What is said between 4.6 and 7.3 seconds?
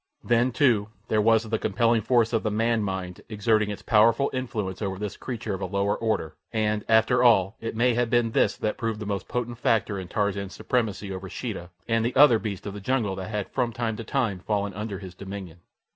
over this creature of a lower order, and, after